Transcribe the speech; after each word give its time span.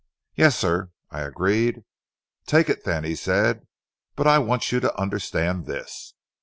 'Yes, 0.33 0.57
sir,' 0.57 0.89
I 1.11 1.21
agreed. 1.21 1.83
'Take 2.47 2.69
it, 2.71 2.85
then,' 2.85 3.03
he 3.03 3.13
said, 3.13 3.67
'but 4.15 4.25
I 4.25 4.39
want 4.39 4.71
you 4.71 4.79
to 4.79 4.99
understand 4.99 5.67
this. 5.67 6.15